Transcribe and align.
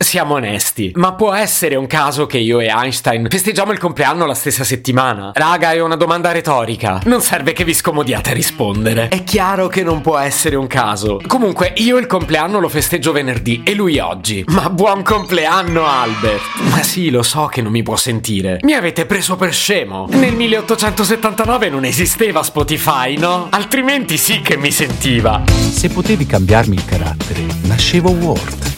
Siamo 0.00 0.34
onesti, 0.34 0.92
ma 0.94 1.14
può 1.14 1.34
essere 1.34 1.74
un 1.74 1.88
caso 1.88 2.26
che 2.26 2.38
io 2.38 2.60
e 2.60 2.66
Einstein 2.66 3.26
festeggiamo 3.28 3.72
il 3.72 3.80
compleanno 3.80 4.26
la 4.26 4.34
stessa 4.34 4.62
settimana? 4.62 5.32
Raga, 5.34 5.72
è 5.72 5.80
una 5.80 5.96
domanda 5.96 6.30
retorica. 6.30 7.00
Non 7.06 7.20
serve 7.20 7.52
che 7.52 7.64
vi 7.64 7.74
scomodiate 7.74 8.30
a 8.30 8.32
rispondere. 8.32 9.08
È 9.08 9.24
chiaro 9.24 9.66
che 9.66 9.82
non 9.82 10.00
può 10.00 10.16
essere 10.16 10.54
un 10.54 10.68
caso. 10.68 11.20
Comunque, 11.26 11.72
io 11.78 11.98
il 11.98 12.06
compleanno 12.06 12.60
lo 12.60 12.68
festeggio 12.68 13.10
venerdì 13.10 13.62
e 13.64 13.74
lui 13.74 13.98
oggi. 13.98 14.44
Ma 14.50 14.70
buon 14.70 15.02
compleanno, 15.02 15.84
Albert! 15.84 16.42
Ma 16.70 16.80
sì, 16.84 17.10
lo 17.10 17.24
so 17.24 17.46
che 17.46 17.60
non 17.60 17.72
mi 17.72 17.82
può 17.82 17.96
sentire. 17.96 18.60
Mi 18.62 18.74
avete 18.74 19.04
preso 19.04 19.34
per 19.34 19.52
scemo. 19.52 20.06
Nel 20.10 20.34
1879 20.36 21.70
non 21.70 21.84
esisteva 21.84 22.44
Spotify, 22.44 23.18
no? 23.18 23.48
Altrimenti 23.50 24.16
sì 24.16 24.42
che 24.42 24.56
mi 24.56 24.70
sentiva. 24.70 25.42
Se 25.48 25.88
potevi 25.88 26.24
cambiarmi 26.24 26.76
il 26.76 26.84
carattere, 26.84 27.44
nascevo 27.62 28.10
Word. 28.10 28.77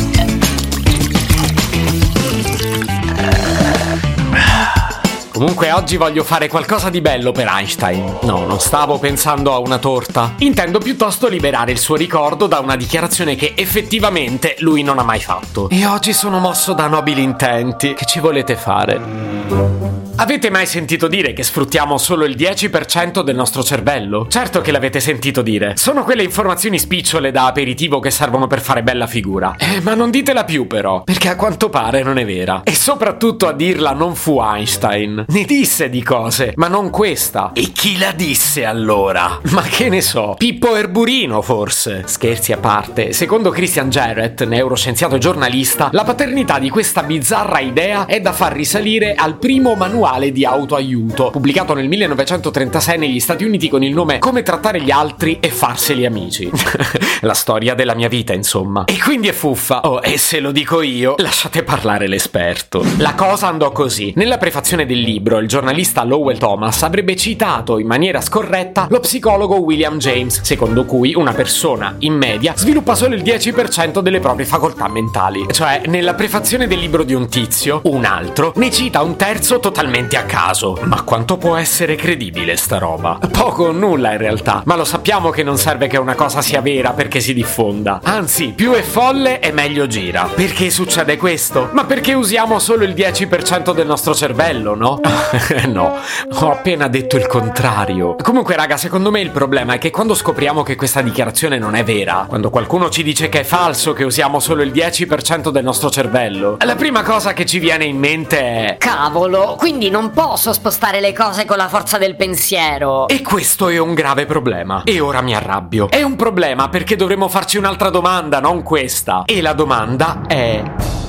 Comunque 5.41 5.71
oggi 5.71 5.97
voglio 5.97 6.23
fare 6.23 6.47
qualcosa 6.47 6.91
di 6.91 7.01
bello 7.01 7.31
per 7.31 7.47
Einstein. 7.47 8.19
No, 8.21 8.45
non 8.45 8.59
stavo 8.59 8.99
pensando 8.99 9.51
a 9.55 9.57
una 9.57 9.79
torta. 9.79 10.35
Intendo 10.37 10.77
piuttosto 10.77 11.27
liberare 11.27 11.71
il 11.71 11.79
suo 11.79 11.95
ricordo 11.95 12.45
da 12.45 12.59
una 12.59 12.75
dichiarazione 12.75 13.33
che 13.33 13.53
effettivamente 13.55 14.55
lui 14.59 14.83
non 14.83 14.99
ha 14.99 15.03
mai 15.03 15.19
fatto. 15.19 15.67
E 15.69 15.83
oggi 15.87 16.13
sono 16.13 16.37
mosso 16.37 16.73
da 16.73 16.85
nobili 16.85 17.23
intenti. 17.23 17.95
Che 17.95 18.05
ci 18.05 18.19
volete 18.19 18.55
fare? 18.55 20.01
Avete 20.21 20.51
mai 20.51 20.67
sentito 20.67 21.07
dire 21.07 21.33
che 21.33 21.41
sfruttiamo 21.41 21.97
solo 21.97 22.25
il 22.25 22.35
10% 22.35 23.21
del 23.23 23.35
nostro 23.35 23.63
cervello? 23.63 24.27
Certo 24.29 24.61
che 24.61 24.71
l'avete 24.71 24.99
sentito 24.99 25.41
dire. 25.41 25.73
Sono 25.77 26.03
quelle 26.03 26.21
informazioni 26.21 26.77
spicciole 26.77 27.31
da 27.31 27.47
aperitivo 27.47 27.99
che 27.99 28.11
servono 28.11 28.45
per 28.45 28.61
fare 28.61 28.83
bella 28.83 29.07
figura. 29.07 29.55
Eh, 29.57 29.81
ma 29.81 29.95
non 29.95 30.11
ditela 30.11 30.43
più 30.43 30.67
però, 30.67 31.01
perché 31.01 31.29
a 31.29 31.35
quanto 31.35 31.69
pare 31.69 32.03
non 32.03 32.19
è 32.19 32.25
vera. 32.25 32.61
E 32.63 32.75
soprattutto 32.75 33.47
a 33.47 33.53
dirla 33.53 33.93
non 33.93 34.13
fu 34.13 34.39
Einstein. 34.39 35.25
Ne 35.41 35.45
disse 35.45 35.89
di 35.89 36.03
cose, 36.03 36.51
ma 36.57 36.67
non 36.67 36.89
questa. 36.89 37.51
E 37.53 37.71
chi 37.71 37.97
la 37.97 38.11
disse 38.11 38.65
allora? 38.65 39.39
Ma 39.51 39.61
che 39.61 39.87
ne 39.87 40.01
so, 40.01 40.35
Pippo 40.37 40.75
Erburino 40.75 41.41
forse. 41.41 42.03
Scherzi 42.05 42.51
a 42.51 42.57
parte, 42.57 43.13
secondo 43.13 43.49
Christian 43.49 43.89
Jarrett, 43.89 44.43
neuroscienziato 44.43 45.15
e 45.15 45.19
giornalista, 45.19 45.89
la 45.93 46.03
paternità 46.03 46.59
di 46.59 46.69
questa 46.69 47.03
bizzarra 47.03 47.59
idea 47.59 48.05
è 48.05 48.19
da 48.19 48.33
far 48.33 48.51
risalire 48.51 49.15
al 49.15 49.37
primo 49.37 49.75
manuale 49.75 50.33
di 50.33 50.43
autoaiuto, 50.43 51.29
pubblicato 51.29 51.73
nel 51.73 51.87
1936 51.87 52.97
negli 52.97 53.19
Stati 53.21 53.45
Uniti 53.45 53.69
con 53.69 53.83
il 53.83 53.93
nome 53.93 54.19
Come 54.19 54.43
trattare 54.43 54.81
gli 54.81 54.91
altri 54.91 55.37
e 55.39 55.49
farseli 55.49 56.05
amici. 56.05 56.51
La 57.21 57.33
storia 57.33 57.73
della 57.73 57.95
mia 57.95 58.09
vita, 58.09 58.33
insomma. 58.33 58.83
E 58.85 58.97
quindi 58.97 59.29
è 59.29 59.33
fuffa. 59.33 59.81
Oh, 59.81 60.01
e 60.01 60.17
se 60.17 60.41
lo 60.41 60.51
dico 60.51 60.81
io, 60.81 61.15
lasciate 61.17 61.63
parlare 61.63 62.07
l'esperto. 62.07 62.83
La 62.97 63.13
cosa 63.13 63.47
andò 63.47 63.71
così. 63.71 64.11
Nella 64.17 64.37
prefazione 64.37 64.85
del 64.85 64.99
libro, 64.99 65.19
il 65.23 65.47
giornalista 65.47 66.03
Lowell 66.03 66.37
Thomas 66.37 66.81
avrebbe 66.83 67.15
citato 67.15 67.77
in 67.77 67.87
maniera 67.87 68.21
scorretta 68.21 68.87
lo 68.89 68.99
psicologo 68.99 69.59
William 69.61 69.97
James, 69.97 70.41
secondo 70.41 70.85
cui 70.85 71.13
una 71.13 71.33
persona, 71.33 71.95
in 71.99 72.13
media, 72.13 72.53
sviluppa 72.55 72.95
solo 72.95 73.15
il 73.15 73.21
10% 73.21 73.99
delle 73.99 74.19
proprie 74.19 74.45
facoltà 74.45 74.87
mentali. 74.87 75.45
Cioè, 75.51 75.83
nella 75.85 76.13
prefazione 76.13 76.67
del 76.67 76.79
libro 76.79 77.03
di 77.03 77.13
un 77.13 77.29
tizio, 77.29 77.81
un 77.83 78.05
altro 78.05 78.53
ne 78.55 78.71
cita 78.71 79.01
un 79.01 79.15
terzo 79.15 79.59
totalmente 79.59 80.17
a 80.17 80.23
caso. 80.23 80.77
Ma 80.83 81.03
quanto 81.03 81.37
può 81.37 81.55
essere 81.55 81.95
credibile 81.95 82.55
sta 82.55 82.77
roba? 82.77 83.19
Poco 83.31 83.65
o 83.65 83.71
nulla 83.71 84.13
in 84.13 84.17
realtà, 84.17 84.63
ma 84.65 84.75
lo 84.75 84.85
sappiamo 84.85 85.29
che 85.29 85.43
non 85.43 85.57
serve 85.57 85.87
che 85.87 85.97
una 85.97 86.15
cosa 86.15 86.41
sia 86.41 86.61
vera 86.61 86.91
perché 86.91 87.19
si 87.19 87.33
diffonda. 87.33 87.99
Anzi, 88.03 88.53
più 88.55 88.71
è 88.71 88.81
folle 88.81 89.39
e 89.39 89.51
meglio 89.51 89.87
gira. 89.87 90.29
Perché 90.33 90.69
succede 90.69 91.17
questo? 91.17 91.69
Ma 91.73 91.85
perché 91.85 92.13
usiamo 92.13 92.59
solo 92.59 92.83
il 92.83 92.93
10% 92.93 93.73
del 93.73 93.85
nostro 93.85 94.13
cervello, 94.13 94.75
no? 94.75 94.99
no, 95.67 95.97
ho 96.39 96.51
appena 96.51 96.87
detto 96.87 97.17
il 97.17 97.27
contrario. 97.27 98.15
Comunque, 98.21 98.55
raga, 98.55 98.77
secondo 98.77 99.11
me 99.11 99.21
il 99.21 99.31
problema 99.31 99.73
è 99.73 99.77
che 99.77 99.89
quando 99.89 100.13
scopriamo 100.13 100.63
che 100.63 100.75
questa 100.75 101.01
dichiarazione 101.01 101.57
non 101.57 101.75
è 101.75 101.83
vera, 101.83 102.25
quando 102.27 102.49
qualcuno 102.49 102.89
ci 102.89 103.03
dice 103.03 103.29
che 103.29 103.41
è 103.41 103.43
falso 103.43 103.93
che 103.93 104.03
usiamo 104.03 104.39
solo 104.39 104.61
il 104.61 104.71
10% 104.71 105.49
del 105.49 105.63
nostro 105.63 105.89
cervello, 105.89 106.57
la 106.63 106.75
prima 106.75 107.03
cosa 107.03 107.33
che 107.33 107.45
ci 107.45 107.59
viene 107.59 107.85
in 107.85 107.97
mente 107.97 108.39
è... 108.39 108.77
Cavolo, 108.77 109.55
quindi 109.57 109.89
non 109.89 110.11
posso 110.11 110.53
spostare 110.53 110.99
le 110.99 111.13
cose 111.13 111.45
con 111.45 111.57
la 111.57 111.67
forza 111.67 111.97
del 111.97 112.15
pensiero. 112.15 113.07
E 113.07 113.21
questo 113.21 113.69
è 113.69 113.77
un 113.77 113.93
grave 113.93 114.25
problema. 114.25 114.83
E 114.83 114.99
ora 114.99 115.21
mi 115.21 115.35
arrabbio. 115.35 115.89
È 115.89 116.01
un 116.01 116.15
problema 116.15 116.69
perché 116.69 116.95
dovremmo 116.95 117.27
farci 117.27 117.57
un'altra 117.57 117.89
domanda, 117.89 118.39
non 118.39 118.63
questa. 118.63 119.23
E 119.25 119.41
la 119.41 119.53
domanda 119.53 120.21
è... 120.27 121.00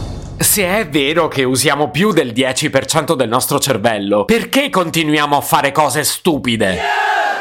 Se 0.42 0.64
è 0.64 0.88
vero 0.88 1.28
che 1.28 1.44
usiamo 1.44 1.90
più 1.90 2.12
del 2.12 2.32
10% 2.32 3.14
del 3.14 3.28
nostro 3.28 3.60
cervello, 3.60 4.24
perché 4.24 4.70
continuiamo 4.70 5.36
a 5.36 5.40
fare 5.40 5.70
cose 5.70 6.02
stupide? 6.02 6.80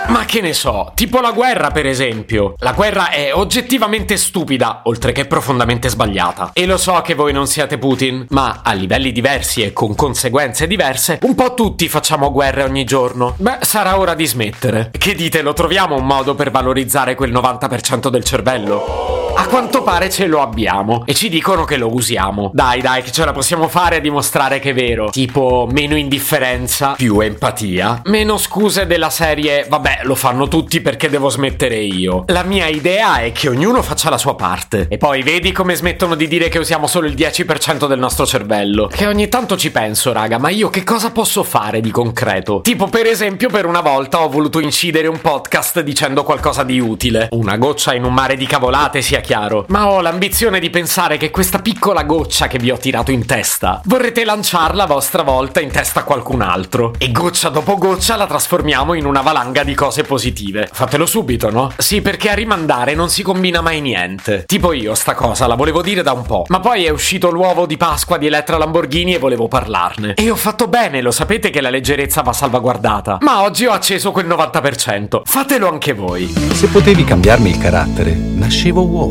Ma 0.08 0.24
che 0.26 0.40
ne 0.40 0.54
so, 0.54 0.92
tipo 0.94 1.20
la 1.20 1.32
guerra 1.32 1.72
per 1.72 1.88
esempio. 1.88 2.54
La 2.60 2.74
guerra 2.74 3.10
è 3.10 3.34
oggettivamente 3.34 4.18
stupida, 4.18 4.82
oltre 4.84 5.14
che 5.14 5.26
profondamente 5.26 5.90
sbagliata. 5.90 6.52
E 6.54 6.68
lo 6.68 6.78
so 6.78 7.02
che 7.02 7.16
voi 7.16 7.34
non 7.34 7.48
siete 7.48 7.80
Putin, 7.80 8.28
ma 8.30 8.62
a 8.64 8.72
livelli 8.74 9.12
diversi 9.12 9.64
e 9.64 9.74
con 9.74 9.96
conseguenze 9.96 10.68
diverse, 10.68 11.18
un 11.24 11.34
po' 11.34 11.56
tutti 11.56 11.90
facciamo 11.90 12.32
guerre 12.32 12.64
ogni 12.64 12.84
giorno. 12.84 13.34
Beh, 13.38 13.58
sarà 13.62 13.98
ora 13.98 14.14
di 14.14 14.28
smettere. 14.28 14.92
Che 14.96 15.16
dite, 15.16 15.42
lo 15.42 15.54
troviamo 15.54 15.96
un 15.96 16.06
modo 16.06 16.36
per 16.36 16.52
valorizzare 16.52 17.16
quel 17.16 17.32
90% 17.32 18.10
del 18.10 18.24
cervello? 18.24 19.11
A 19.34 19.48
quanto 19.48 19.82
pare 19.82 20.10
ce 20.10 20.28
lo 20.28 20.42
abbiamo 20.42 21.04
e 21.06 21.14
ci 21.14 21.30
dicono 21.30 21.64
che 21.64 21.78
lo 21.78 21.94
usiamo. 21.94 22.52
Dai, 22.54 22.82
dai, 22.82 23.02
che 23.02 23.12
ce 23.12 23.26
la 23.26 23.32
possiamo 23.32 23.68
fare 23.68 23.98
a 23.98 24.00
dimostrare 24.00 24.60
che 24.60 24.72
è 24.72 24.74
vero. 24.74 25.10
Tipo 25.10 25.68
meno 25.72 25.96
indifferenza, 25.96 26.94
più 26.94 27.20
empatia, 27.20 28.02
meno 28.06 28.38
scuse 28.38 28.86
della 28.86 29.10
serie, 29.10 29.66
vabbè, 29.68 30.02
lo 30.04 30.16
fanno 30.16 30.48
tutti 30.48 30.82
perché 30.82 31.10
devo 31.10 31.30
smettere 31.30 31.78
io. 31.78 32.26
La 32.28 32.44
mia 32.44 32.68
idea 32.68 33.22
è 33.22 33.32
che 33.32 33.50
ognuno 33.50 33.82
faccia 33.82 34.10
la 34.10 34.18
sua 34.18 34.36
parte. 34.36 34.88
E 34.90 34.98
poi 34.98 35.24
vedi 35.24 35.52
come 35.52 35.76
smettono 35.76 36.16
di 36.16 36.28
dire 36.28 36.50
che 36.50 36.60
usiamo 36.60 36.86
solo 36.88 37.08
il 37.08 37.14
10% 37.14 37.88
del 37.88 38.00
nostro 38.00 38.26
cervello. 38.26 38.88
Che 38.88 39.08
ogni 39.08 39.30
tanto 39.30 39.58
ci 39.58 39.72
penso, 39.72 40.12
raga, 40.12 40.38
ma 40.38 40.50
io 40.50 40.70
che 40.70 40.84
cosa 40.84 41.12
posso 41.12 41.44
fare 41.44 41.82
di 41.82 41.92
concreto? 41.92 42.62
Tipo, 42.62 42.88
per 42.88 43.06
esempio, 43.06 43.50
per 43.50 43.66
una 43.66 43.82
volta 43.82 44.22
ho 44.22 44.30
voluto 44.30 44.60
incidere 44.60 45.08
un 45.08 45.22
podcast 45.22 45.82
dicendo 45.82 46.24
qualcosa 46.24 46.64
di 46.64 46.80
utile. 46.80 47.30
Una 47.32 47.58
goccia 47.58 47.94
in 47.94 48.04
un 48.04 48.14
mare 48.14 48.36
di 48.36 48.46
cavolate 48.46 49.02
sia 49.02 49.21
chiaro, 49.22 49.66
ma 49.70 49.90
ho 49.90 50.02
l'ambizione 50.02 50.60
di 50.60 50.70
pensare 50.70 51.18
che 51.18 51.32
questa 51.32 51.60
piccola 51.60 52.04
goccia 52.04 52.48
che 52.48 52.58
vi 52.58 52.72
ho 52.72 52.78
tirato 52.78 53.12
in 53.12 53.26
testa 53.26 53.82
vorrete 53.86 54.26
lanciarla 54.26 54.84
a 54.84 54.88
vostra 54.88 55.24
volta 55.24 55.62
in 55.62 55.72
testa 55.72 56.02
a 56.02 56.04
qualcun 56.04 56.42
altro. 56.42 56.94
E 56.98 57.12
goccia 57.12 57.50
dopo 57.50 57.78
goccia 57.78 58.16
la 58.18 58.28
trasformiamo 58.28 58.94
in 58.94 59.06
una 59.06 59.22
valanga 59.22 59.64
di 59.64 59.74
cose 59.74 60.04
positive. 60.04 60.70
Fatelo 60.72 61.06
subito, 61.06 61.50
no? 61.50 61.72
Sì, 61.78 62.02
perché 62.02 62.30
a 62.30 62.34
rimandare 62.34 62.94
non 62.96 63.10
si 63.10 63.24
combina 63.24 63.62
mai 63.62 63.80
niente. 63.80 64.44
Tipo 64.46 64.74
io 64.74 64.94
sta 64.96 65.14
cosa 65.14 65.48
la 65.48 65.56
volevo 65.56 65.82
dire 65.82 66.02
da 66.02 66.12
un 66.12 66.24
po', 66.24 66.46
ma 66.48 66.60
poi 66.60 66.86
è 66.86 66.90
uscito 66.90 67.30
l'uovo 67.30 67.66
di 67.66 67.78
Pasqua 67.78 68.18
di 68.18 68.28
Elettra 68.28 68.58
Lamborghini 68.58 69.14
e 69.14 69.20
volevo 69.20 69.48
parlarne. 69.48 70.16
E 70.16 70.30
ho 70.30 70.36
fatto 70.36 70.68
bene, 70.68 71.02
lo 71.02 71.12
sapete 71.12 71.50
che 71.50 71.62
la 71.62 71.70
leggerezza 71.70 72.22
va 72.22 72.34
salvaguardata. 72.34 73.20
Ma 73.22 73.44
oggi 73.44 73.66
ho 73.66 73.72
acceso 73.72 74.12
quel 74.12 74.28
90%. 74.28 75.22
Fatelo 75.24 75.70
anche 75.70 75.94
voi. 75.94 76.28
Se 76.28 76.68
potevi 76.68 77.04
cambiarmi 77.04 77.50
il 77.50 77.58
carattere, 77.58 78.14
nascevo 78.14 78.82
War. 78.82 79.11